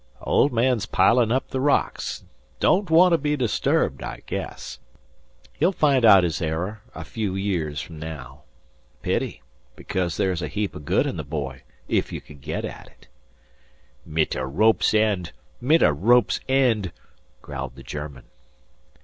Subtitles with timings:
[0.23, 2.23] "Old man's piling up the rocks.
[2.59, 4.79] 'Don't want to be disturbed, I guess.
[5.53, 8.41] He'll find out his error a few years from now.
[9.03, 9.43] 'Pity,
[9.75, 13.09] because there's a heap of good in the boy if you could get at it."
[14.03, 16.91] "Mit a rope's end; mit a rope's end!"
[17.43, 18.23] growled the German.